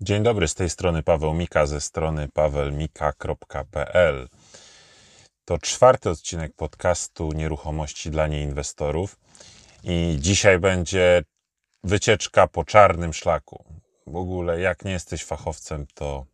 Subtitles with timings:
[0.00, 4.28] Dzień dobry, z tej strony Paweł Mika, ze strony pawelmika.pl.
[5.44, 9.16] To czwarty odcinek podcastu Nieruchomości dla nieinwestorów
[9.84, 11.22] i dzisiaj będzie
[11.84, 13.64] wycieczka po czarnym szlaku.
[14.06, 16.26] W ogóle, jak nie jesteś fachowcem, to,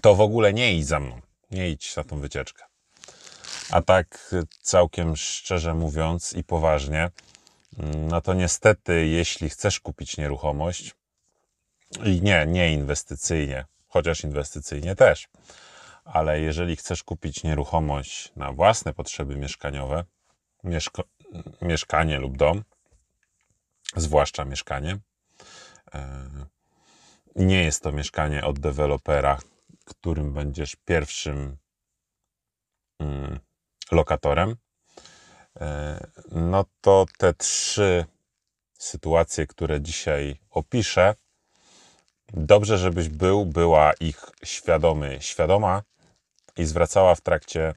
[0.00, 1.20] to w ogóle nie idź za mną,
[1.50, 2.64] nie idź na tą wycieczkę.
[3.70, 7.10] A tak całkiem szczerze mówiąc i poważnie,
[7.96, 10.97] no to niestety, jeśli chcesz kupić nieruchomość,
[12.04, 15.28] i nie, nie inwestycyjnie, chociaż inwestycyjnie też.
[16.04, 20.04] Ale jeżeli chcesz kupić nieruchomość na własne potrzeby mieszkaniowe,
[20.64, 21.04] mieszko,
[21.62, 22.64] mieszkanie lub dom,
[23.96, 24.98] zwłaszcza mieszkanie,
[27.34, 29.38] i nie jest to mieszkanie od dewelopera,
[29.84, 31.56] którym będziesz pierwszym
[33.00, 33.38] mm,
[33.92, 34.56] lokatorem,
[35.60, 38.04] e, no to te trzy
[38.78, 41.14] sytuacje, które dzisiaj opiszę,
[42.32, 45.82] Dobrze, żebyś był, była ich świadomy, świadoma
[46.56, 47.74] i zwracała w trakcie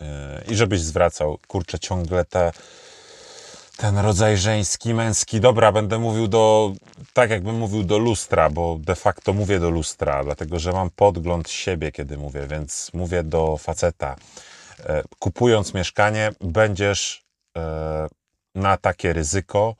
[0.00, 0.06] yy,
[0.48, 2.52] i żebyś zwracał, kurczę, ciągle te,
[3.76, 5.40] ten rodzaj żeński, męski.
[5.40, 6.72] Dobra, będę mówił do,
[7.12, 11.50] tak jakbym mówił do lustra, bo de facto mówię do lustra, dlatego że mam podgląd
[11.50, 14.16] siebie, kiedy mówię, więc mówię do faceta.
[14.78, 17.24] Yy, kupując mieszkanie, będziesz
[17.56, 17.62] yy,
[18.54, 19.74] na takie ryzyko,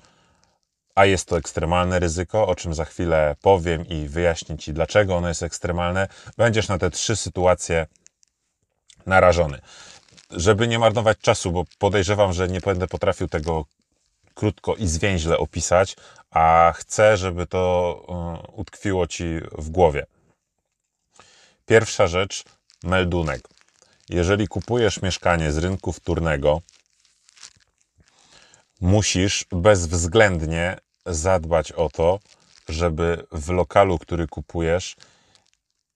[0.94, 5.28] a jest to ekstremalne ryzyko, o czym za chwilę powiem i wyjaśnię Ci, dlaczego ono
[5.28, 7.86] jest ekstremalne, będziesz na te trzy sytuacje
[9.06, 9.58] narażony.
[10.30, 13.64] Żeby nie marnować czasu, bo podejrzewam, że nie będę potrafił tego
[14.34, 15.96] krótko i zwięźle opisać,
[16.30, 19.24] a chcę, żeby to e, utkwiło Ci
[19.58, 20.06] w głowie.
[21.66, 22.44] Pierwsza rzecz,
[22.82, 23.48] meldunek.
[24.08, 26.60] Jeżeli kupujesz mieszkanie z rynku wtórnego,
[28.80, 32.20] musisz bezwzględnie zadbać o to,
[32.68, 34.96] żeby w lokalu, który kupujesz,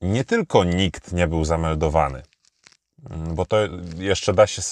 [0.01, 2.23] nie tylko nikt nie był zameldowany,
[3.11, 3.56] bo to
[3.99, 4.62] jeszcze da się,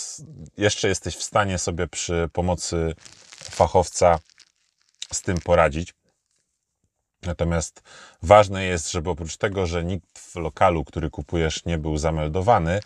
[0.56, 2.94] jeszcze jesteś w stanie sobie przy pomocy
[3.50, 4.18] fachowca
[5.12, 5.94] z tym poradzić.
[7.22, 7.82] Natomiast
[8.22, 12.80] ważne jest, żeby oprócz tego, że nikt w lokalu, który kupujesz, nie był zameldowany,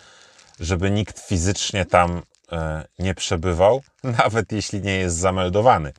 [0.61, 2.23] żeby nikt fizycznie tam
[2.99, 3.83] nie przebywał,
[4.25, 5.93] nawet jeśli nie jest zameldowany.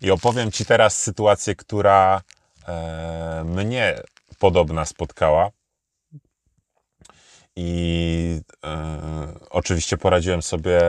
[0.00, 2.22] I opowiem Ci teraz sytuację, która
[2.68, 4.00] e, mnie
[4.38, 5.50] podobna spotkała.
[7.56, 8.98] I e,
[9.50, 10.80] oczywiście poradziłem sobie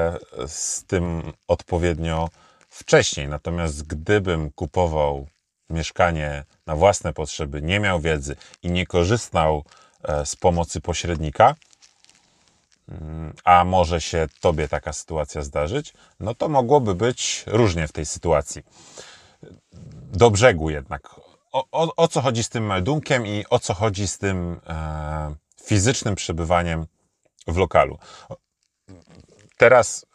[0.48, 2.30] z tym odpowiednio
[2.70, 3.28] wcześniej.
[3.28, 5.28] Natomiast gdybym kupował
[5.70, 9.64] mieszkanie na własne potrzeby, nie miał wiedzy i nie korzystał
[10.04, 11.56] e, z pomocy pośrednika,
[13.44, 18.64] a może się tobie taka sytuacja zdarzyć, no to mogłoby być różnie w tej sytuacji
[20.12, 21.20] do brzegu jednak.
[21.52, 25.36] O, o, o, co chodzi z tym meldunkiem i o co chodzi z tym e,
[25.66, 26.86] fizycznym przebywaniem
[27.48, 27.98] w lokalu.
[29.58, 30.06] Teraz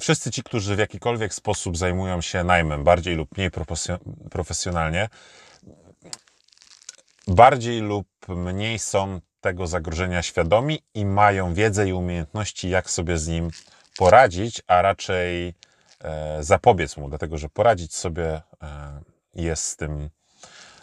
[0.00, 3.50] wszyscy ci, którzy w jakikolwiek sposób zajmują się najmem, bardziej lub mniej
[4.30, 5.08] profesjonalnie,
[7.26, 13.28] bardziej lub mniej są tego zagrożenia świadomi i mają wiedzę i umiejętności, jak sobie z
[13.28, 13.50] nim
[13.98, 15.54] poradzić, a raczej
[16.04, 18.26] e, zapobiec mu, dlatego że poradzić sobie
[18.62, 19.00] e,
[19.34, 20.10] jest z tym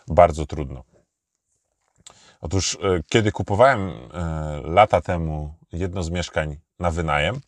[0.08, 0.84] bardzo trudno.
[2.42, 3.92] Otóż, e, kiedy kupowałem
[4.64, 7.42] lata temu jedno z mieszkań na wynajem,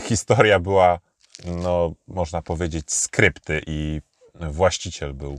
[0.00, 0.98] historia była,
[1.44, 4.00] no, można powiedzieć, skrypty i
[4.34, 5.38] właściciel był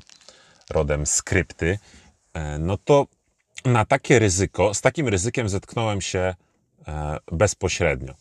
[0.70, 1.80] rodem skrypty,
[2.60, 3.08] no to
[3.66, 6.36] na takie ryzyko, z takim ryzykiem zetknąłem się
[7.32, 8.14] bezpośrednio.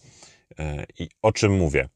[0.98, 1.88] I o czym mówię?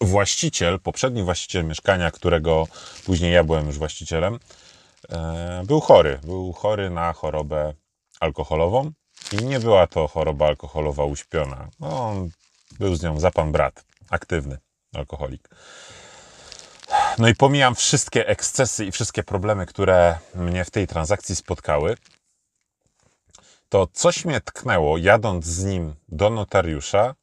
[0.00, 2.66] właściciel, poprzedni właściciel mieszkania, którego
[3.04, 4.38] później ja byłem już właścicielem,
[5.08, 6.18] e, był chory.
[6.22, 7.74] Był chory na chorobę
[8.20, 8.92] alkoholową
[9.32, 11.68] i nie była to choroba alkoholowa uśpiona.
[11.80, 12.30] No, on
[12.78, 14.58] był z nią za pan brat, aktywny
[14.94, 15.48] alkoholik.
[17.18, 21.96] No i pomijam wszystkie ekscesy i wszystkie problemy, które mnie w tej transakcji spotkały.
[23.68, 27.14] To coś mnie tknęło, jadąc z nim do notariusza,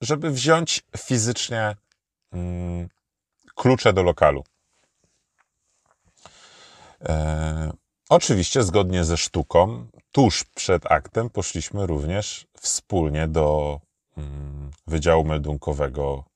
[0.00, 1.76] żeby wziąć fizycznie
[2.32, 2.88] mm,
[3.54, 4.44] klucze do lokalu.
[7.04, 7.72] E,
[8.08, 13.80] oczywiście, zgodnie ze sztuką, tuż przed aktem poszliśmy również wspólnie do
[14.16, 16.31] mm, Wydziału Meldunkowego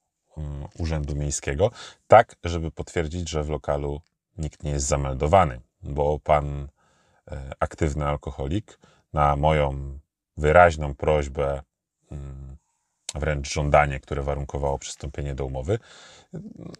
[0.79, 1.71] Urzędu Miejskiego,
[2.07, 4.01] tak, żeby potwierdzić, że w lokalu
[4.39, 6.69] nikt nie jest zameldowany, bo pan
[7.31, 8.79] e, aktywny alkoholik
[9.13, 9.99] na moją
[10.37, 11.63] wyraźną prośbę
[12.11, 12.57] mm,
[13.15, 15.79] wręcz żądanie, które warunkowało przystąpienie do umowy,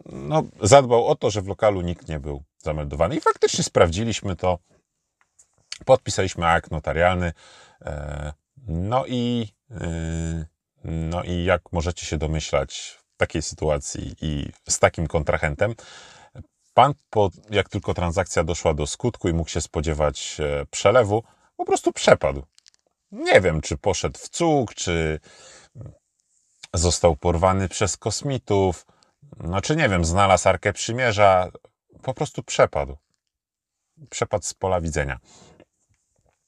[0.07, 3.17] no, zadbał o to, że w lokalu nikt nie był zameldowany.
[3.17, 4.59] I faktycznie sprawdziliśmy to,
[5.85, 7.33] podpisaliśmy akt notarialny.
[7.81, 8.33] E,
[8.69, 10.47] no i, e,
[10.85, 15.75] no i jak możecie się domyślać, takiej sytuacji i z takim kontrahentem,
[16.75, 21.23] pan, po, jak tylko transakcja doszła do skutku i mógł się spodziewać e, przelewu,
[21.57, 22.43] po prostu przepadł.
[23.13, 25.21] Nie wiem, czy poszedł w cuk, czy
[26.75, 28.87] został porwany przez kosmitów,
[29.41, 31.51] no czy nie wiem, znalazł Arkę Przymierza,
[32.03, 32.97] po prostu przepadł.
[34.11, 35.19] Przepadł z pola widzenia.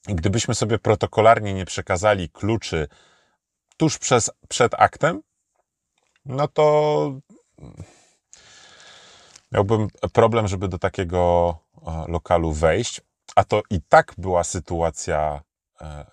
[0.09, 2.88] I gdybyśmy sobie protokolarnie nie przekazali kluczy
[3.76, 5.23] tuż przez, przed aktem,
[6.29, 7.21] no to
[9.53, 11.55] miałbym problem, żeby do takiego
[11.87, 13.01] e, lokalu wejść,
[13.37, 15.43] a to i tak była sytuacja
[15.81, 16.07] e,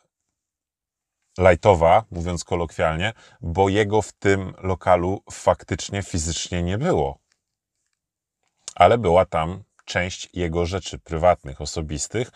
[1.37, 7.19] lightowa, mówiąc kolokwialnie, bo jego w tym lokalu faktycznie fizycznie nie było.
[8.75, 12.31] Ale była tam część jego rzeczy prywatnych, osobistych,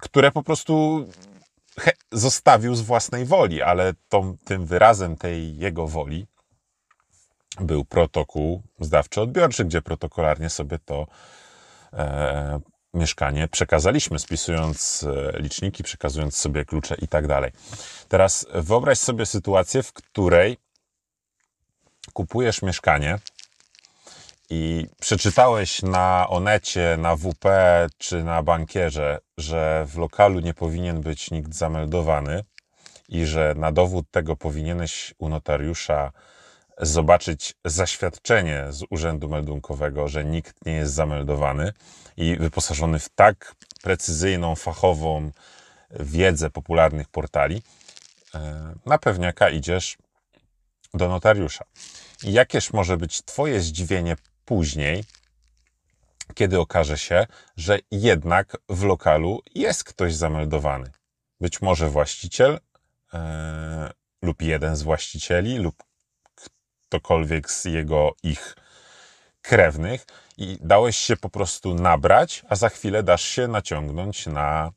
[0.00, 1.06] które po prostu
[2.12, 6.26] zostawił z własnej woli, ale tą, tym wyrazem tej jego woli
[7.60, 11.06] był protokół zdawczy-odbiorczy, gdzie protokolarnie sobie to
[11.92, 12.60] e,
[12.94, 17.52] mieszkanie przekazaliśmy, spisując e, liczniki, przekazując sobie klucze i tak dalej.
[18.08, 20.56] Teraz wyobraź sobie sytuację, w której
[22.12, 23.18] kupujesz mieszkanie
[24.50, 27.48] i przeczytałeś na Onecie, na WP
[27.98, 32.44] czy na bankierze, że w lokalu nie powinien być nikt zameldowany
[33.08, 36.12] i że na dowód tego powinieneś u notariusza
[36.80, 41.72] zobaczyć zaświadczenie z urzędu meldunkowego, że nikt nie jest zameldowany
[42.16, 45.30] i wyposażony w tak precyzyjną, fachową
[45.90, 47.62] wiedzę popularnych portali,
[48.34, 49.98] e, na pewniaka idziesz
[50.94, 51.64] do notariusza.
[52.22, 55.04] I jakież może być Twoje zdziwienie później,
[56.34, 60.90] kiedy okaże się, że jednak w lokalu jest ktoś zameldowany.
[61.40, 62.60] Być może właściciel
[63.14, 63.90] e,
[64.22, 65.89] lub jeden z właścicieli lub
[66.90, 68.56] ktokolwiek z jego ich
[69.42, 70.06] krewnych
[70.36, 74.72] i dałeś się po prostu nabrać, a za chwilę dasz się naciągnąć na,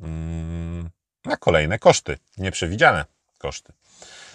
[0.00, 0.90] mm,
[1.24, 3.04] na kolejne koszty, nieprzewidziane
[3.38, 3.72] koszty.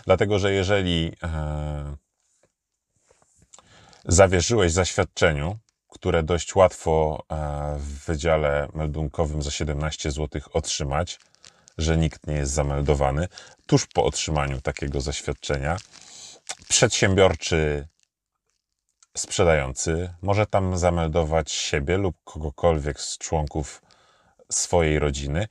[0.05, 1.95] Dlatego, że jeżeli e,
[4.05, 5.57] zawierzyłeś zaświadczeniu,
[5.89, 11.19] które dość łatwo e, w wydziale meldunkowym za 17 zł otrzymać,
[11.77, 13.27] że nikt nie jest zameldowany,
[13.65, 15.77] tuż po otrzymaniu takiego zaświadczenia,
[16.69, 17.87] przedsiębiorczy
[19.17, 23.81] sprzedający może tam zameldować siebie lub kogokolwiek z członków
[24.51, 25.47] swojej rodziny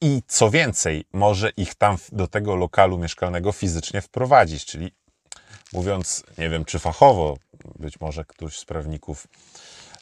[0.00, 4.92] i co więcej, może ich tam do tego lokalu mieszkalnego fizycznie wprowadzić, czyli
[5.72, 7.36] mówiąc, nie wiem czy fachowo,
[7.78, 9.26] być może któryś z prawników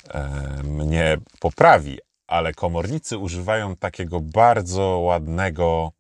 [0.09, 0.29] e,
[0.63, 5.93] mnie poprawi, ale komornicy używają takiego bardzo ładnego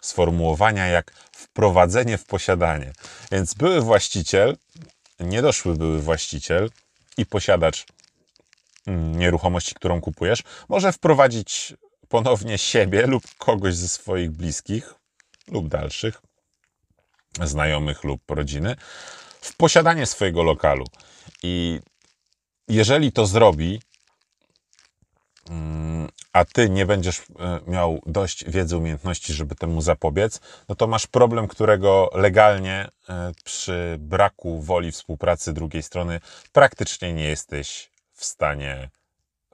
[0.00, 2.92] sformułowania jak wprowadzenie w posiadanie.
[3.32, 4.56] Więc były właściciel,
[5.20, 6.70] niedoszły były właściciel
[7.16, 7.86] i posiadacz
[8.86, 11.74] mm, nieruchomości, którą kupujesz, może wprowadzić
[12.08, 14.94] ponownie siebie lub kogoś ze swoich bliskich
[15.48, 16.22] lub dalszych,
[17.44, 18.76] znajomych lub rodziny,
[19.40, 20.84] w posiadanie swojego lokalu.
[21.42, 21.80] I
[22.68, 23.80] jeżeli to zrobi,
[25.50, 25.79] mm,
[26.32, 31.06] a ty nie będziesz e, miał dość wiedzy, umiejętności, żeby temu zapobiec, no to masz
[31.06, 36.20] problem, którego legalnie e, przy braku woli współpracy drugiej strony
[36.52, 38.90] praktycznie nie jesteś w stanie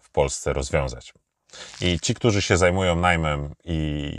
[0.00, 1.14] w Polsce rozwiązać.
[1.80, 4.12] I ci, którzy się zajmują najmem i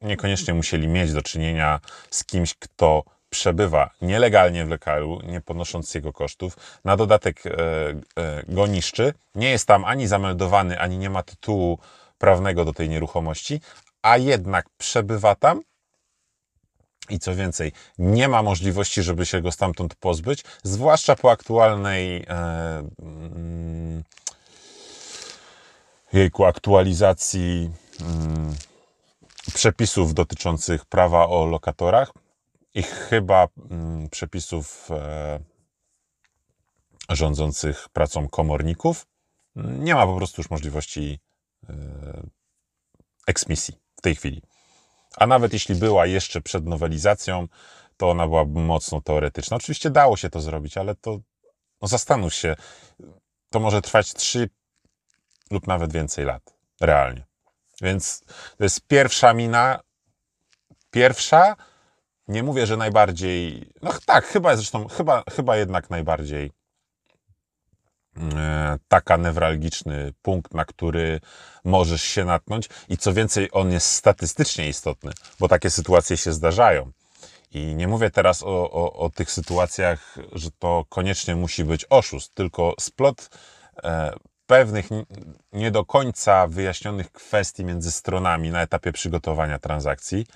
[0.00, 6.12] niekoniecznie musieli mieć do czynienia z kimś, kto przebywa nielegalnie w lokalu, nie podnosząc jego
[6.12, 11.22] kosztów, na dodatek e, e, go niszczy, nie jest tam ani zameldowany, ani nie ma
[11.22, 11.78] tytułu
[12.18, 13.60] prawnego do tej nieruchomości,
[14.02, 15.60] a jednak przebywa tam.
[17.10, 22.26] I co więcej, nie ma możliwości, żeby się go stamtąd pozbyć, zwłaszcza po aktualnej e,
[23.02, 24.04] mm,
[26.12, 27.70] jejku aktualizacji
[28.00, 28.54] mm,
[29.54, 32.12] przepisów dotyczących prawa o lokatorach
[32.74, 35.40] i chyba mm, przepisów e,
[37.08, 39.06] rządzących pracą komorników.
[39.56, 41.20] Nie ma po prostu już możliwości
[41.68, 41.72] e,
[43.26, 44.42] eksmisji w tej chwili.
[45.16, 47.48] A nawet jeśli była jeszcze przed nowelizacją,
[47.96, 49.56] to ona była mocno teoretyczna.
[49.56, 51.20] Oczywiście dało się to zrobić, ale to
[51.82, 52.56] no zastanów się,
[53.50, 54.48] to może trwać 3
[55.50, 57.26] lub nawet więcej lat, realnie.
[57.82, 58.22] Więc
[58.58, 59.80] to jest pierwsza mina,
[60.90, 61.56] pierwsza,
[62.30, 66.52] nie mówię, że najbardziej, no tak, chyba zresztą, chyba, chyba jednak najbardziej
[68.16, 71.20] e, taka newralgiczny punkt, na który
[71.64, 76.92] możesz się natknąć i co więcej, on jest statystycznie istotny, bo takie sytuacje się zdarzają.
[77.50, 82.34] I nie mówię teraz o, o, o tych sytuacjach, że to koniecznie musi być oszust,
[82.34, 83.30] tylko splot
[83.84, 84.12] e,
[84.46, 84.88] pewnych
[85.52, 90.28] nie do końca wyjaśnionych kwestii między stronami na etapie przygotowania transakcji, mm,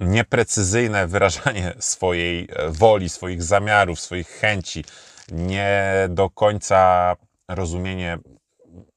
[0.00, 4.84] nieprecyzyjne wyrażanie swojej e, woli, swoich zamiarów, swoich chęci,
[5.32, 7.16] nie do końca
[7.48, 8.18] rozumienie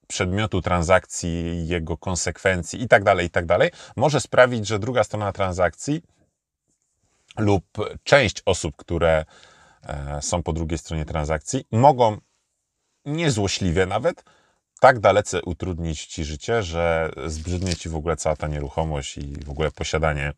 [0.08, 6.02] przedmiotu transakcji, jego konsekwencji itd., tak itd., tak może sprawić, że druga strona transakcji
[7.38, 7.66] lub
[8.04, 9.26] część osób, które
[9.84, 12.18] e, są po drugiej stronie transakcji, mogą
[13.06, 14.24] niezłośliwie nawet
[14.82, 19.50] tak dalece utrudnić ci życie, że zbrzydnie ci w ogóle cała ta nieruchomość i w
[19.50, 20.34] ogóle posiadanie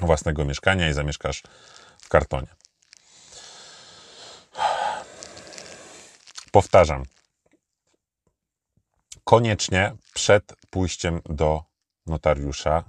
[0.00, 1.42] własnego mieszkania i zamieszkasz
[2.02, 2.46] w kartonie.
[6.52, 7.02] Powtarzam.
[9.24, 11.62] Koniecznie przed pójściem do
[12.06, 12.84] notariusza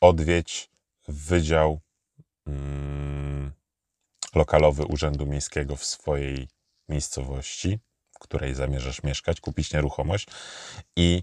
[0.00, 0.70] odwiedź
[1.08, 1.80] wydział
[2.46, 3.52] mm,
[4.34, 6.48] lokalowy Urzędu Miejskiego w swojej
[6.88, 7.78] miejscowości,
[8.22, 10.26] której zamierzasz mieszkać, kupić nieruchomość
[10.96, 11.22] i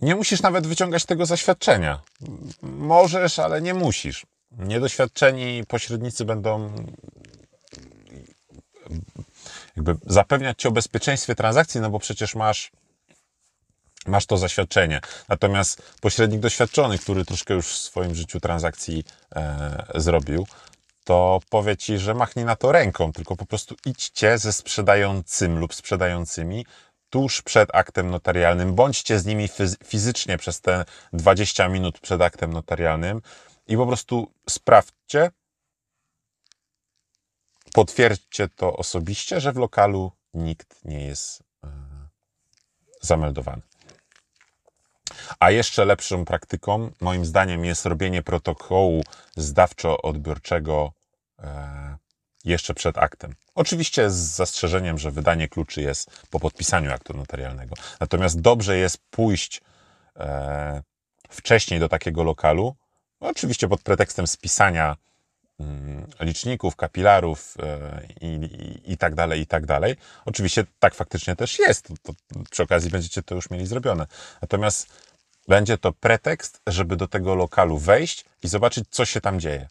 [0.00, 2.00] nie musisz nawet wyciągać tego zaświadczenia.
[2.62, 4.26] Możesz, ale nie musisz.
[4.50, 6.72] Niedoświadczeni pośrednicy będą
[9.76, 12.70] jakby zapewniać ci o bezpieczeństwie transakcji, no bo przecież masz
[14.06, 15.00] masz to zaświadczenie.
[15.28, 19.04] Natomiast pośrednik doświadczony, który troszkę już w swoim życiu transakcji
[19.36, 20.46] e, zrobił,
[21.08, 25.74] to powie ci, że machnij na to ręką, tylko po prostu idźcie ze sprzedającym lub
[25.74, 26.66] sprzedającymi
[27.10, 29.48] tuż przed aktem notarialnym, bądźcie z nimi
[29.84, 33.22] fizycznie przez te 20 minut przed aktem notarialnym
[33.66, 35.30] i po prostu sprawdźcie,
[37.74, 41.68] potwierdźcie to osobiście, że w lokalu nikt nie jest e,
[43.00, 43.62] zameldowany.
[45.40, 49.02] A jeszcze lepszą praktyką, moim zdaniem, jest robienie protokołu
[49.36, 50.97] zdawczo-odbiorczego
[52.44, 53.34] jeszcze przed aktem.
[53.54, 57.74] Oczywiście z zastrzeżeniem, że wydanie kluczy jest po podpisaniu aktu notarialnego.
[58.00, 59.60] Natomiast dobrze jest pójść
[60.16, 60.82] e,
[61.28, 62.76] wcześniej do takiego lokalu,
[63.20, 64.96] oczywiście pod pretekstem spisania
[65.60, 69.96] mm, liczników, kapilarów e, i, i, i, tak dalej, i tak dalej.
[70.24, 71.88] Oczywiście tak faktycznie też jest.
[72.02, 74.06] To, to przy okazji będziecie to już mieli zrobione.
[74.42, 74.86] Natomiast
[75.48, 79.68] będzie to pretekst, żeby do tego lokalu wejść i zobaczyć, co się tam dzieje.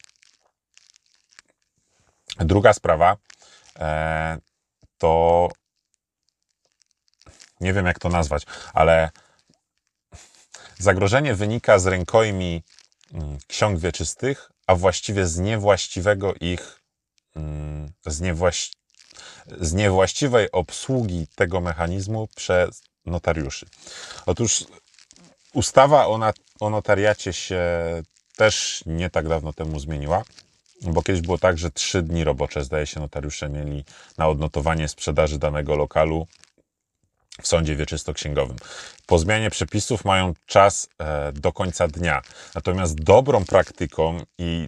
[2.40, 3.18] Druga sprawa
[3.80, 4.38] e,
[4.98, 5.50] to
[7.62, 9.10] nie wiem, jak to nazwać, ale
[10.80, 12.64] zagrożenie wynika z rękojmi
[13.14, 16.82] mm, ksiąg wieczystych, a właściwie z niewłaściwego ich,
[17.36, 18.72] mm, z, niewłaś,
[19.62, 23.66] z niewłaściwej obsługi tego mechanizmu przez notariuszy.
[24.26, 24.66] Otóż
[25.54, 26.20] Ustawa o,
[26.60, 27.64] o notariacie się
[28.36, 30.24] też nie tak dawno temu zmieniła,
[30.82, 33.84] bo kiedyś było tak, że trzy dni robocze, zdaje się, notariusze mieli
[34.18, 36.28] na odnotowanie sprzedaży danego lokalu
[37.42, 38.58] w sądzie wieczystoksięgowym.
[39.06, 42.22] Po zmianie przepisów mają czas e, do końca dnia.
[42.56, 44.68] Natomiast dobrą praktyką i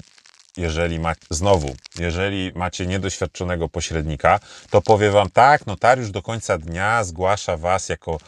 [0.60, 1.00] jeżeli
[1.30, 4.40] znowu, jeżeli macie niedoświadczonego pośrednika,
[4.70, 8.20] to powie wam tak, notariusz do końca dnia zgłasza was jako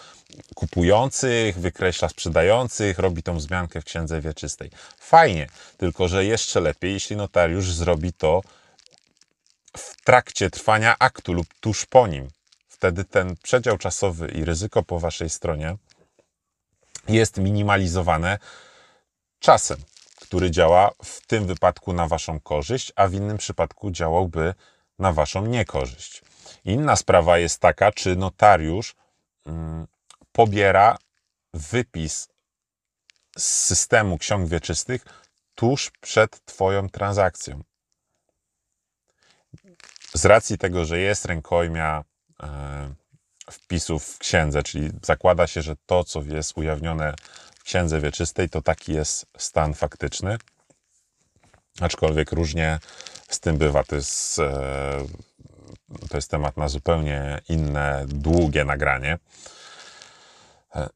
[0.56, 4.70] kupujących, wykreśla sprzedających, robi tą zmiankę w księdze wieczystej.
[4.98, 5.48] Fajnie,
[5.78, 8.42] tylko że jeszcze lepiej, jeśli notariusz zrobi to
[9.78, 12.28] w trakcie trwania aktu lub tuż po nim.
[12.68, 15.76] Wtedy ten przedział czasowy i ryzyko po waszej stronie
[17.08, 18.40] jest minimalizowane
[19.40, 19.78] czasem,
[20.32, 24.54] który działa w tym wypadku na waszą korzyść, a w innym przypadku działałby
[25.00, 26.22] na waszą niekorzyść.
[26.66, 28.96] Inna sprawa jest taka, czy notariusz
[29.46, 29.88] mm,
[30.32, 30.98] pobiera
[31.54, 32.28] wypis
[33.38, 35.06] z systemu ksiąg wieczystych
[35.56, 37.64] tuż przed Twoją transakcją.
[40.14, 42.04] Z racji tego, że jest rękojmia
[42.44, 42.94] e,
[43.52, 47.14] wpisów w księdze, czyli zakłada się, że to, co jest ujawnione
[47.64, 50.38] księdze wieczystej, to taki jest stan faktyczny.
[51.82, 52.80] Aczkolwiek różnie
[53.30, 53.84] z tym bywa.
[53.84, 55.06] To jest, e,
[56.10, 59.18] to jest temat na zupełnie inne, długie nagranie.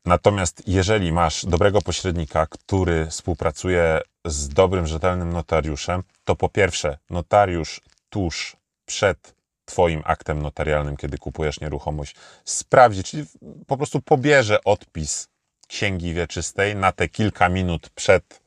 [0.06, 7.82] Natomiast jeżeli masz dobrego pośrednika, który współpracuje z dobrym, rzetelnym notariuszem, to po pierwsze, notariusz
[8.10, 13.26] tuż przed Twoim aktem notarialnym, kiedy kupujesz nieruchomość, sprawdzi, czyli
[13.68, 15.28] po prostu pobierze odpis
[15.68, 18.42] księgi wieczystej na te kilka minut przed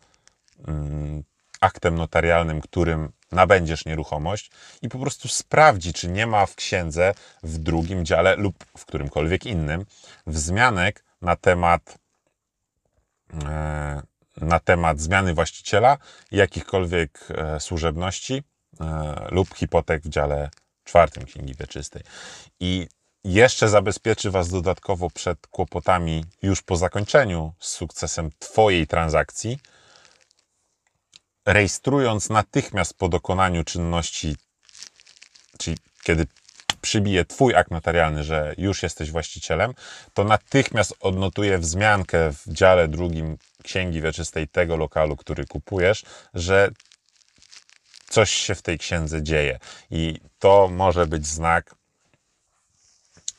[0.69, 1.25] mm,
[1.61, 4.51] aktem notarialnym, którym nabędziesz nieruchomość
[4.83, 9.47] i po prostu sprawdzi, czy nie ma w księdze w drugim dziale lub w którymkolwiek
[9.47, 9.85] innym
[10.27, 11.99] wzmianek na temat
[13.45, 14.03] e,
[14.41, 15.99] na temat zmiany właściciela,
[16.31, 18.43] jakichkolwiek e, służebności
[18.81, 18.85] e,
[19.31, 20.51] lub hipotek w dziale
[20.85, 22.03] czwartym Księgi Wieczystej.
[22.61, 22.89] I
[23.33, 29.59] jeszcze zabezpieczy Was dodatkowo przed kłopotami już po zakończeniu z sukcesem Twojej transakcji,
[31.47, 34.37] rejestrując natychmiast po dokonaniu czynności,
[35.59, 36.27] czyli kiedy
[36.81, 39.75] przybije Twój akt notarialny, że już jesteś właścicielem,
[40.15, 46.05] to natychmiast odnotuje wzmiankę w dziale drugim Księgi Wieczystej tego lokalu, który kupujesz,
[46.35, 46.71] że
[48.09, 49.59] coś się w tej księdze dzieje.
[49.91, 51.78] I to może być znak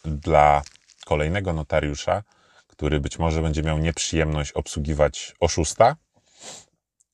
[0.06, 0.62] dla
[1.06, 2.24] kolejnego notariusza,
[2.68, 5.96] który być może będzie miał nieprzyjemność obsługiwać oszusta,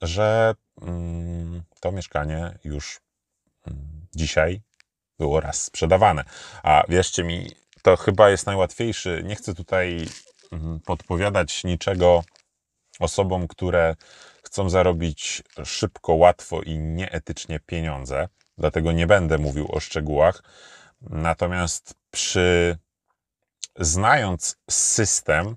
[0.02, 3.00] że mm, to mieszkanie już
[3.68, 4.62] mm, dzisiaj
[5.20, 6.24] było raz sprzedawane.
[6.64, 7.52] A wierzcie mi,
[7.82, 9.22] to chyba jest najłatwiejszy.
[9.26, 10.08] Nie chcę tutaj
[10.52, 12.24] mm, podpowiadać niczego
[13.00, 13.96] osobom, które
[14.44, 18.28] chcą zarobić szybko, łatwo i nieetycznie pieniądze.
[18.58, 20.44] Dlatego nie będę mówił o szczegółach.
[21.02, 22.78] Natomiast przy
[23.80, 25.56] znając system,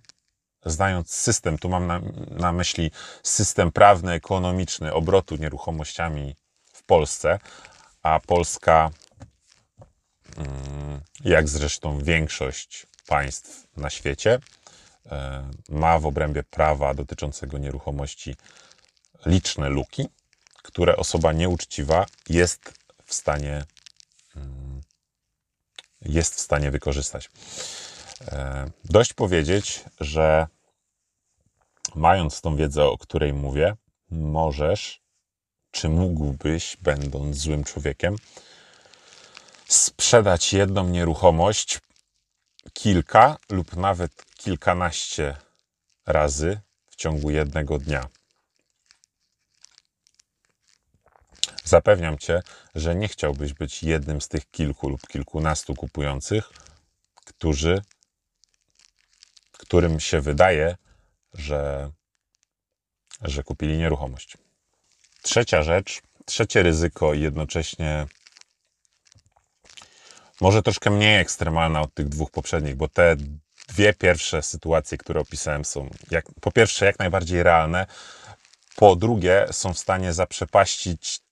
[0.65, 2.01] znając system, tu mam na,
[2.31, 2.91] na myśli
[3.23, 6.37] system prawny, ekonomiczny obrotu nieruchomościami
[6.73, 7.39] w Polsce,
[8.03, 8.91] a Polska,
[10.37, 14.39] mm, jak zresztą większość państw na świecie,
[15.07, 18.37] e, ma w obrębie prawa dotyczącego nieruchomości
[19.27, 20.09] liczne luki,
[20.63, 22.73] które osoba nieuczciwa jest
[23.05, 23.65] w stanie
[26.09, 27.31] jest w stanie wykorzystać.
[28.29, 30.47] E, dość powiedzieć, że
[31.95, 33.77] mając tą wiedzę, o której mówię,
[34.11, 35.01] możesz,
[35.71, 38.17] czy mógłbyś, będąc złym człowiekiem,
[39.69, 41.79] sprzedać jedną nieruchomość
[42.73, 45.37] kilka lub nawet kilkanaście
[46.07, 48.09] razy w ciągu jednego dnia.
[51.69, 52.43] Zapewniam cię,
[52.75, 56.51] że nie chciałbyś być jednym z tych kilku lub kilkunastu kupujących,
[57.15, 57.83] którzy
[59.53, 60.77] którym się wydaje,
[61.35, 61.91] że,
[63.23, 64.37] że kupili nieruchomość.
[65.23, 68.07] Trzecia rzecz, trzecie ryzyko i jednocześnie
[70.41, 73.17] może troszkę mniej ekstremalna od tych dwóch poprzednich, bo te
[73.69, 77.87] dwie pierwsze sytuacje, które opisałem, są jak, po pierwsze jak najbardziej realne,
[78.77, 81.28] po drugie są w stanie zaprzepaścić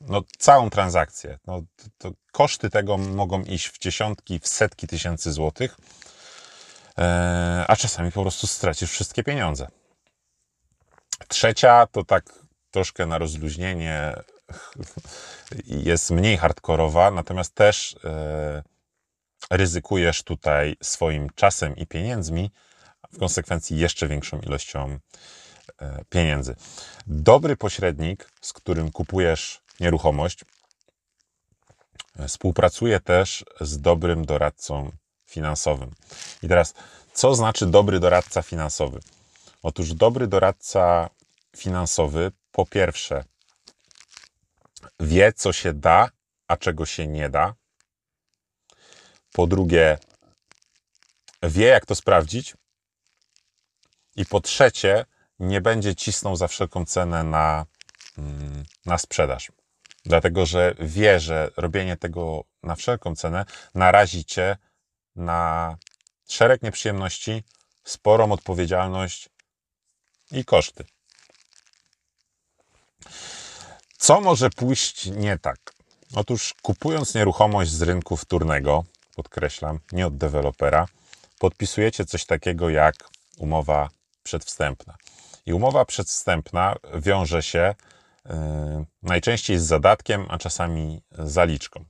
[0.00, 1.38] no, całą transakcję.
[1.46, 5.76] No, to, to koszty tego mogą iść w dziesiątki, w setki tysięcy złotych.
[6.98, 9.68] E, a czasami po prostu stracisz wszystkie pieniądze.
[11.28, 12.24] Trzecia to tak
[12.70, 14.14] troszkę na rozluźnienie
[15.90, 18.62] jest mniej hardkorowa, natomiast też e,
[19.50, 22.50] ryzykujesz tutaj swoim czasem i pieniędzmi,
[23.12, 24.98] w konsekwencji jeszcze większą ilością
[25.78, 26.56] e, pieniędzy.
[27.06, 30.44] Dobry pośrednik, z którym kupujesz nieruchomość,
[32.28, 34.92] współpracuje też z dobrym doradcą
[35.26, 35.94] finansowym.
[36.42, 36.74] I teraz,
[37.12, 39.00] co znaczy dobry doradca finansowy?
[39.62, 41.10] Otóż dobry doradca
[41.56, 43.24] finansowy, po pierwsze,
[45.00, 46.08] wie, co się da,
[46.48, 47.54] a czego się nie da.
[49.32, 49.98] Po drugie,
[51.42, 52.54] wie, jak to sprawdzić.
[54.16, 55.04] I po trzecie,
[55.38, 57.66] nie będzie cisnął za wszelką cenę na,
[58.18, 59.52] mm, na sprzedaż.
[60.04, 64.56] Dlatego, że wie, że robienie tego na wszelką cenę narazi cię
[65.16, 65.76] na
[66.28, 67.42] szereg nieprzyjemności,
[67.84, 69.28] sporą odpowiedzialność
[70.30, 70.84] i koszty.
[73.98, 75.72] Co może pójść nie tak?
[76.14, 78.84] Otóż kupując nieruchomość z rynku wtórnego,
[79.16, 80.86] podkreślam, nie od dewelopera,
[81.38, 82.94] podpisujecie coś takiego jak
[83.38, 83.88] umowa
[84.22, 84.96] przedwstępna.
[85.46, 87.74] I umowa przedwstępna wiąże się
[89.02, 91.84] najczęściej z zadatkiem, a czasami z zaliczką.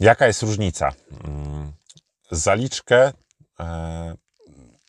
[0.00, 0.92] Jaka jest różnica?
[1.24, 1.72] Mm,
[2.30, 3.12] zaliczkę,
[3.60, 4.14] e,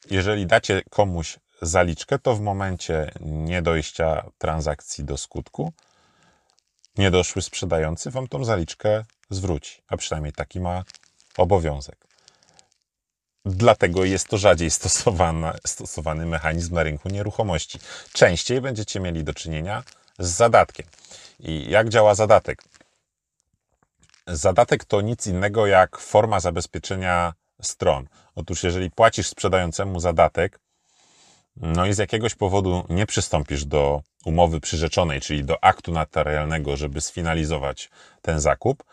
[0.09, 5.73] jeżeli dacie komuś zaliczkę, to w momencie niedojścia transakcji do skutku,
[6.97, 10.83] niedoszły sprzedający wam tą zaliczkę zwróci, a przynajmniej taki ma
[11.37, 12.10] obowiązek.
[13.45, 14.69] Dlatego jest to rzadziej
[15.65, 17.79] stosowany, mechanizm na rynku nieruchomości.
[18.13, 19.83] Częściej będziecie mieli do czynienia
[20.19, 20.85] z zadatkiem.
[21.39, 22.63] I jak działa zadatek?
[24.27, 28.07] Zadatek to nic innego jak forma zabezpieczenia stron.
[28.35, 30.59] Otóż, jeżeli płacisz sprzedającemu zadatek,
[31.55, 37.01] no i z jakiegoś powodu nie przystąpisz do umowy przyrzeczonej, czyli do aktu notarialnego, żeby
[37.01, 37.89] sfinalizować
[38.21, 38.83] ten zakup,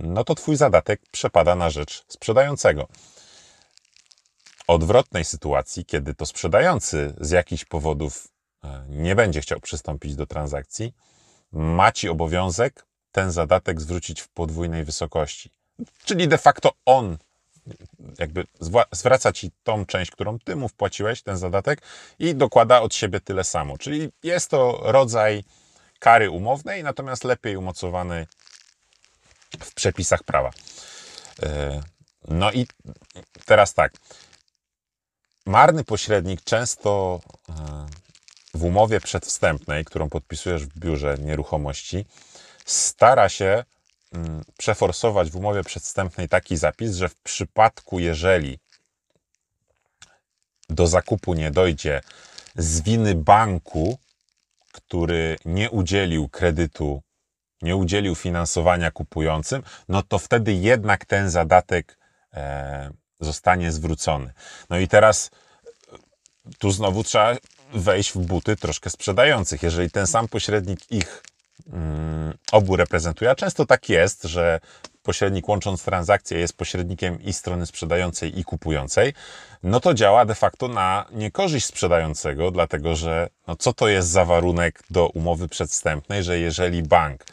[0.00, 2.88] no to twój zadatek przepada na rzecz sprzedającego.
[4.66, 8.28] Odwrotnej sytuacji, kiedy to sprzedający z jakichś powodów
[8.64, 10.94] e, nie będzie chciał przystąpić do transakcji,
[11.52, 15.50] ma ci obowiązek ten zadatek zwrócić w podwójnej wysokości.
[16.04, 17.18] Czyli de facto on
[18.18, 18.46] jakby
[18.92, 21.82] zwraca ci tą część, którą ty mu wpłaciłeś, ten zadatek,
[22.18, 23.78] i dokłada od siebie tyle samo.
[23.78, 25.44] Czyli jest to rodzaj
[25.98, 28.26] kary umownej, natomiast lepiej umocowany
[29.60, 30.50] w przepisach prawa.
[31.42, 31.80] E,
[32.28, 32.66] no i
[33.46, 33.92] teraz tak.
[35.46, 37.52] Marny pośrednik często e,
[38.54, 42.04] w umowie przedwstępnej, którą podpisujesz w biurze nieruchomości,
[42.64, 43.64] stara się
[44.12, 48.58] mm, przeforsować w umowie przedwstępnej taki zapis, że w przypadku, jeżeli
[50.68, 52.00] do zakupu nie dojdzie
[52.56, 53.98] z winy banku,
[54.72, 57.02] który nie udzielił kredytu,
[57.62, 61.98] nie udzielił finansowania kupującym, no to wtedy jednak ten zadatek
[62.34, 62.90] e,
[63.24, 64.32] zostanie zwrócony.
[64.70, 65.30] No i teraz
[66.58, 67.36] tu znowu trzeba
[67.74, 69.62] wejść w buty troszkę sprzedających.
[69.62, 71.22] Jeżeli ten sam pośrednik ich
[71.72, 74.60] mm, obu reprezentuje, a często tak jest, że
[75.02, 79.14] pośrednik łącząc transakcje jest pośrednikiem i strony sprzedającej i kupującej,
[79.62, 84.24] no to działa de facto na niekorzyść sprzedającego, dlatego że no co to jest za
[84.24, 87.24] warunek do umowy przedstępnej, że jeżeli bank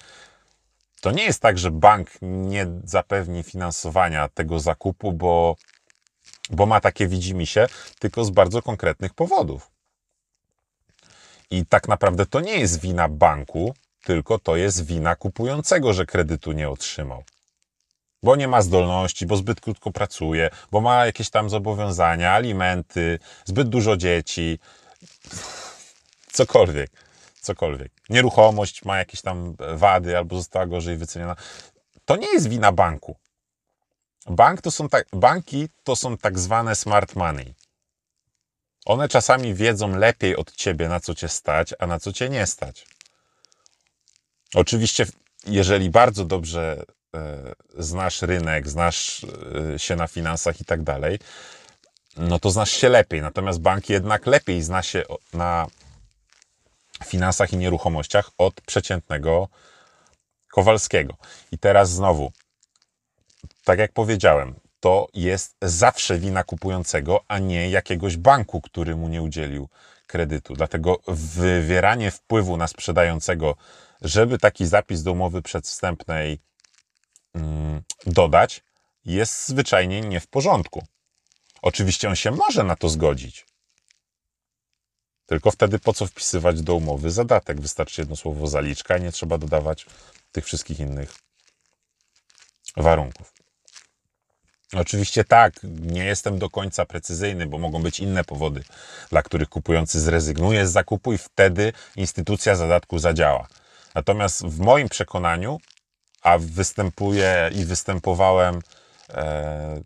[1.02, 5.56] to nie jest tak, że bank nie zapewni finansowania tego zakupu, bo,
[6.50, 7.68] bo ma takie widzimisię,
[8.00, 9.72] tylko z bardzo konkretnych powodów.
[11.52, 16.52] I tak naprawdę to nie jest wina banku, tylko to jest wina kupującego, że kredytu
[16.52, 17.24] nie otrzymał.
[18.24, 23.70] Bo nie ma zdolności, bo zbyt krótko pracuje, bo ma jakieś tam zobowiązania, alimenty, zbyt
[23.70, 24.60] dużo dzieci,
[26.32, 26.92] cokolwiek,
[27.42, 27.92] cokolwiek.
[28.10, 31.36] Nieruchomość ma jakieś tam wady albo została gorzej wyceniona.
[32.06, 33.16] To nie jest wina banku.
[34.30, 37.54] Bank to są tak, banki to są tak zwane smart money.
[38.86, 42.48] One czasami wiedzą lepiej od ciebie, na co cię stać, a na co cię nie
[42.48, 42.88] stać.
[44.56, 45.06] Oczywiście,
[45.46, 46.84] jeżeli bardzo dobrze
[47.16, 49.26] e, znasz rynek, znasz
[49.74, 51.20] e, się na finansach i tak dalej,
[52.18, 53.22] no to znasz się lepiej.
[53.22, 55.68] Natomiast bank jednak lepiej zna się na
[57.06, 59.48] finansach i nieruchomościach od przeciętnego
[60.52, 61.18] Kowalskiego.
[61.52, 62.32] I teraz znowu,
[63.64, 69.22] tak jak powiedziałem, to jest zawsze wina kupującego, a nie jakiegoś banku, który mu nie
[69.22, 69.70] udzielił
[70.08, 70.54] kredytu.
[70.54, 73.56] Dlatego wywieranie wpływu na sprzedającego,
[74.02, 76.40] żeby taki zapis do umowy przedwstępnej
[77.36, 78.64] mm, dodać,
[79.06, 80.86] jest zwyczajnie nie w porządku.
[81.62, 83.46] Oczywiście on się może na to zgodzić.
[85.26, 87.62] Tylko wtedy po co wpisywać do umowy zadatek?
[87.62, 89.86] Wystarczy jedno słowo zaliczka, nie trzeba dodawać
[90.32, 91.16] tych wszystkich innych
[92.78, 93.39] warunków.
[94.74, 98.64] Oczywiście tak, nie jestem do końca precyzyjny, bo mogą być inne powody,
[99.10, 103.48] dla których kupujący zrezygnuje z zakupu i wtedy instytucja zadatku zadziała.
[103.96, 105.60] Natomiast w moim przekonaniu,
[106.22, 108.62] a występuję i występowałem
[109.10, 109.82] e,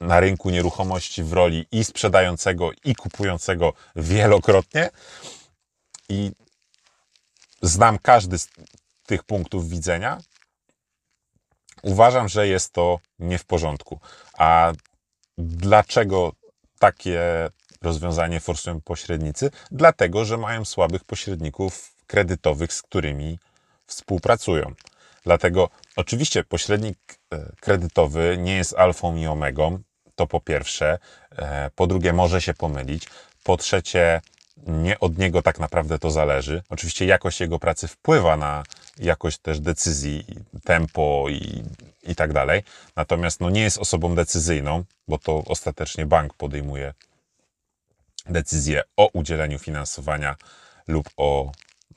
[0.00, 4.90] na rynku nieruchomości w roli i sprzedającego, i kupującego wielokrotnie,
[6.08, 6.32] i
[7.62, 8.48] znam każdy z
[9.06, 10.18] tych punktów widzenia,
[11.84, 14.00] Uważam, że jest to nie w porządku.
[14.38, 14.72] A
[15.38, 16.32] dlaczego
[16.78, 17.20] takie
[17.82, 19.50] rozwiązanie forsują pośrednicy?
[19.70, 23.38] Dlatego, że mają słabych pośredników kredytowych, z którymi
[23.86, 24.74] współpracują.
[25.24, 26.98] Dlatego oczywiście pośrednik
[27.32, 29.78] e, kredytowy nie jest alfą i omegą,
[30.14, 30.98] to po pierwsze.
[31.36, 33.08] E, po drugie, może się pomylić.
[33.42, 34.20] Po trzecie,
[34.56, 36.62] nie od niego tak naprawdę to zależy.
[36.68, 38.62] Oczywiście jakość jego pracy wpływa na
[38.98, 40.26] jakość też decyzji,
[40.64, 41.64] tempo i,
[42.02, 42.62] i tak dalej.
[42.96, 46.94] Natomiast no, nie jest osobą decyzyjną, bo to ostatecznie bank podejmuje
[48.26, 50.36] decyzję o udzieleniu finansowania
[50.88, 51.52] lub o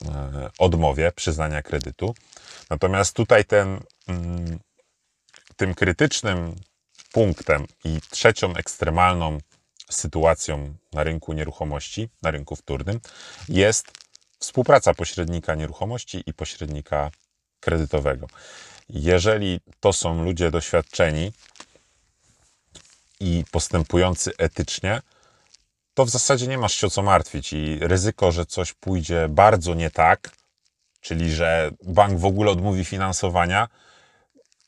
[0.05, 2.15] e, odmowie przyznania kredytu.
[2.69, 4.60] Natomiast tutaj ten, mm,
[5.55, 6.55] tym krytycznym
[7.12, 9.38] punktem i trzecią ekstremalną
[9.89, 12.99] sytuacją na rynku nieruchomości, na rynku wtórnym,
[13.49, 13.91] jest
[14.39, 17.12] współpraca pośrednika nieruchomości i pośrednika
[17.60, 18.28] kredytowego.
[18.89, 21.32] Jeżeli to są ludzie doświadczeni
[23.19, 25.02] i postępujący etycznie,
[25.93, 29.73] to w zasadzie nie masz się o co martwić i ryzyko, że coś pójdzie bardzo
[29.73, 30.32] nie tak,
[31.02, 33.67] czyli że bank w ogóle odmówi finansowania,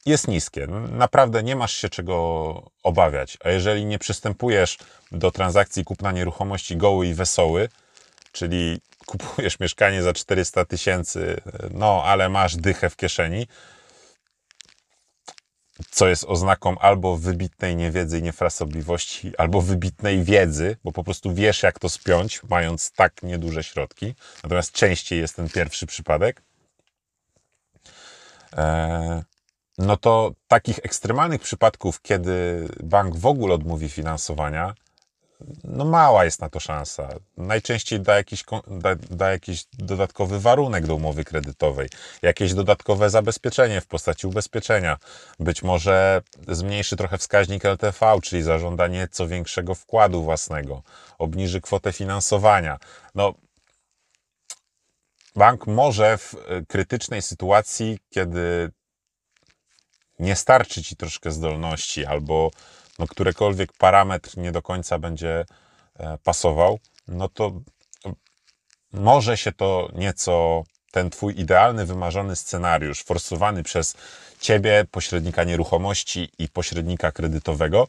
[0.06, 0.68] jest niskie.
[0.92, 3.38] Naprawdę nie masz się czego obawiać.
[3.44, 4.78] A jeżeli nie przystępujesz
[5.12, 7.70] do transakcji kupna nieruchomości goły i wesoły,
[8.32, 11.42] czyli kupujesz mieszkanie za 400 tysięcy,
[11.72, 13.48] no ale masz dychę w kieszeni,
[15.92, 21.64] co jest oznaką albo wybitnej niewiedzy i niefrasobliwości, albo wybitnej wiedzy, bo po prostu wiesz,
[21.64, 24.16] jak to spiąć, mając tak nieduże środki.
[24.44, 26.42] Natomiast częściej jest ten pierwszy przypadek.
[28.58, 29.24] E,
[29.78, 34.74] no to takich ekstremalnych przypadków, kiedy bank w ogóle odmówi finansowania,
[35.64, 37.10] no mała jest na to szansa.
[37.38, 41.90] Najczęściej da jakiś, da, da jakiś dodatkowy warunek do umowy kredytowej,
[42.22, 44.98] jakieś dodatkowe zabezpieczenie w postaci ubezpieczenia.
[45.40, 50.84] Być może zmniejszy trochę wskaźnik LTV, czyli zażąda nieco większego wkładu własnego,
[51.18, 52.80] obniży kwotę finansowania.
[53.16, 53.34] No,
[55.36, 56.36] bank może w
[56.68, 58.72] krytycznej sytuacji, kiedy
[60.20, 62.52] nie starczy ci troszkę zdolności albo
[63.00, 65.46] no, którekolwiek parametr nie do końca będzie
[66.00, 67.62] e, pasował, no to
[68.94, 73.96] może się to nieco, ten twój idealny, wymarzony scenariusz, forsowany przez
[74.40, 77.88] ciebie, pośrednika nieruchomości i pośrednika kredytowego,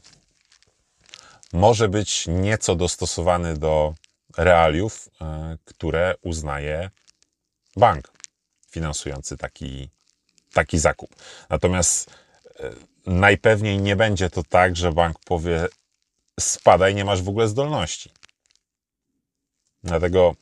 [1.53, 3.94] może być nieco dostosowany do
[4.37, 6.90] realiów, e, które uznaje
[7.77, 8.12] bank
[8.70, 9.90] finansujący taki,
[10.53, 11.11] taki zakup.
[11.49, 12.11] Natomiast
[12.61, 12.70] e,
[13.06, 15.66] najpewniej nie będzie to tak, że bank powie
[16.40, 18.10] spadaj, nie masz w ogóle zdolności.
[19.82, 20.34] Dlatego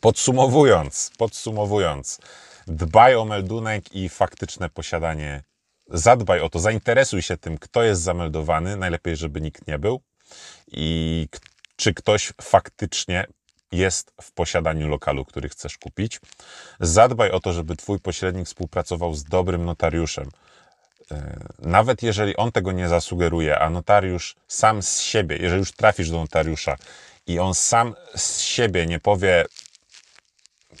[0.00, 2.20] podsumowując, podsumowując,
[2.66, 5.42] dbaj o meldunek i faktyczne posiadanie.
[5.86, 10.00] Zadbaj o to, zainteresuj się tym, kto jest zameldowany, najlepiej, żeby nikt nie był
[10.66, 11.28] i
[11.76, 13.26] czy ktoś faktycznie
[13.72, 16.20] jest w posiadaniu lokalu, który chcesz kupić.
[16.80, 20.28] Zadbaj o to, żeby Twój pośrednik współpracował z dobrym notariuszem.
[21.12, 26.10] E, nawet jeżeli on tego nie zasugeruje, a notariusz sam z siebie, jeżeli już trafisz
[26.10, 26.76] do notariusza
[27.26, 29.44] i on sam z siebie nie powie,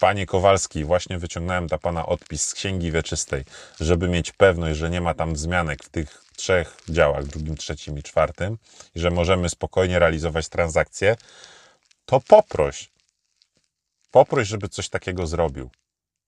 [0.00, 3.44] Panie Kowalski, właśnie wyciągnąłem dla Pana odpis z Księgi Wieczystej,
[3.80, 8.02] żeby mieć pewność, że nie ma tam wzmianek w tych trzech działach, drugim, trzecim i
[8.02, 8.58] czwartym,
[8.94, 11.16] i że możemy spokojnie realizować transakcje,
[12.10, 12.90] to poproś.
[14.10, 15.70] Poproś, żeby coś takiego zrobił.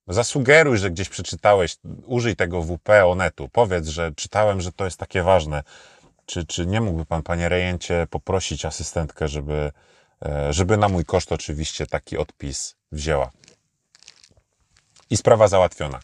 [0.07, 3.49] Zasugeruj, że gdzieś przeczytałeś, użyj tego WP Onetu.
[3.49, 5.63] Powiedz, że czytałem, że to jest takie ważne.
[6.25, 9.71] Czy, czy nie mógłby pan, panie rejencie, poprosić asystentkę, żeby,
[10.25, 13.31] e, żeby na mój koszt oczywiście taki odpis wzięła?
[15.09, 15.99] I sprawa załatwiona.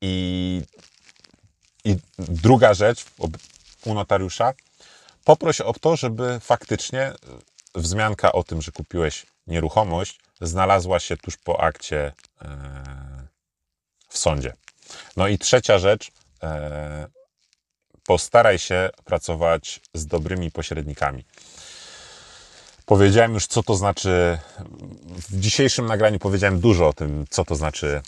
[0.00, 0.62] I,
[1.84, 3.04] i druga rzecz
[3.84, 4.52] u notariusza,
[5.24, 7.12] poproś o to, żeby faktycznie
[7.74, 12.46] wzmianka o tym, że kupiłeś nieruchomość, znalazła się tuż po akcie e,
[14.08, 14.52] w sądzie.
[15.16, 16.10] No i trzecia rzecz,
[16.42, 17.06] e,
[18.04, 21.24] postaraj się pracować z dobrymi pośrednikami.
[22.86, 24.38] Powiedziałem już, co to znaczy.
[25.08, 28.02] W dzisiejszym nagraniu powiedziałem dużo o tym, co to znaczy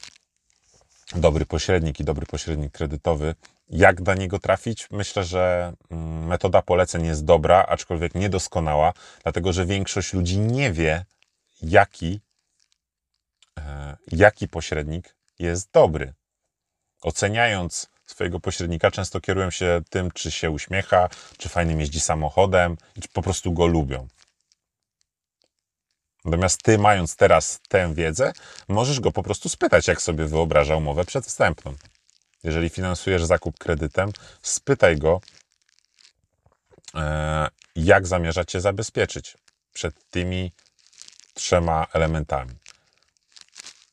[1.14, 3.34] dobry pośrednik i dobry pośrednik kredytowy.
[3.72, 4.90] Jak do niego trafić?
[4.90, 11.04] Myślę, że mm, metoda poleceń jest dobra, aczkolwiek niedoskonała, dlatego że większość ludzi nie wie,
[11.62, 12.20] jaki,
[13.58, 16.14] e, jaki pośrednik jest dobry.
[17.02, 21.08] Oceniając swojego pośrednika, często kierują się tym, czy się uśmiecha,
[21.38, 24.08] czy fajnym jeździ samochodem, czy po prostu go lubią.
[26.24, 28.32] Natomiast ty, mając teraz tę wiedzę,
[28.68, 31.74] możesz go po prostu spytać, jak sobie wyobraża umowę przedwstępną.
[32.44, 34.10] Jeżeli finansujesz zakup kredytem,
[34.42, 35.20] spytaj go,
[36.94, 39.36] e, jak zamierza cię zabezpieczyć
[39.72, 40.52] przed tymi
[41.34, 42.54] trzema elementami.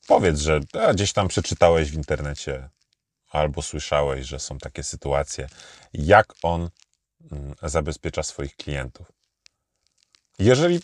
[0.08, 0.60] Powiedz, że
[0.94, 2.70] gdzieś tam przeczytałeś w internecie
[3.30, 5.50] albo słyszałeś, że są takie sytuacje,
[5.94, 6.70] jak on
[7.32, 9.12] mm, zabezpiecza swoich klientów.
[10.40, 10.80] Jeżeli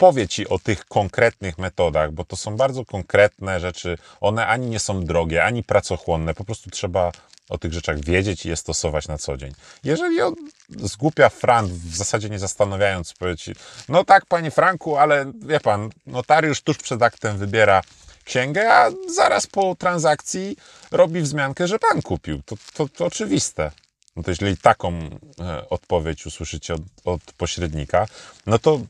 [0.00, 3.98] powie Ci o tych konkretnych metodach, bo to są bardzo konkretne rzeczy.
[4.20, 6.34] One ani nie są drogie, ani pracochłonne.
[6.34, 7.12] Po prostu trzeba
[7.48, 9.52] o tych rzeczach wiedzieć i je stosować na co dzień.
[9.84, 10.34] Jeżeli on
[10.68, 13.52] zgłupia Fran, w zasadzie nie zastanawiając, powie Ci,
[13.88, 17.82] no tak, Panie Franku, ale wie Pan, notariusz tuż przed aktem wybiera
[18.24, 20.56] księgę, a zaraz po transakcji
[20.90, 22.42] robi wzmiankę, że Pan kupił.
[22.42, 23.70] To, to, to oczywiste.
[24.16, 24.92] No to jeżeli taką
[25.40, 28.06] e, odpowiedź usłyszycie od, od pośrednika,
[28.46, 28.80] no to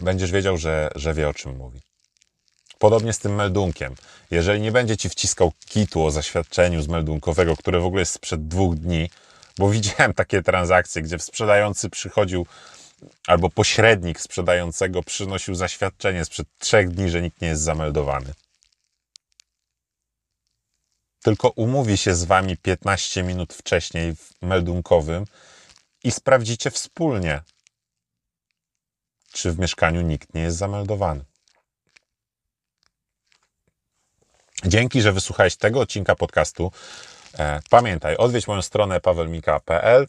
[0.00, 1.80] będziesz wiedział, że, że wie o czym mówi.
[2.78, 3.94] Podobnie z tym meldunkiem.
[4.30, 8.48] Jeżeli nie będzie ci wciskał kitu o zaświadczeniu z meldunkowego, które w ogóle jest sprzed
[8.48, 9.10] dwóch dni,
[9.58, 12.46] bo widziałem takie transakcje, gdzie sprzedający przychodził
[13.26, 18.32] albo pośrednik sprzedającego przynosił zaświadczenie sprzed trzech dni, że nikt nie jest zameldowany.
[21.22, 25.24] tylko umówi się z wami 15 minut wcześniej w meldunkowym
[26.04, 27.40] i sprawdzicie wspólnie,
[29.32, 31.24] czy w mieszkaniu nikt nie jest zameldowany.
[34.64, 36.72] Dzięki, że wysłuchałeś tego odcinka podcastu.
[37.38, 40.08] E, Pamiętaj, odwiedź moją stronę pawelmika.pl.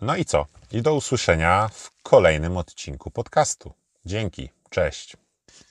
[0.00, 0.46] No i co?
[0.72, 3.72] I do usłyszenia w kolejnym odcinku podcastu.
[4.06, 5.16] Dzięki, cześć.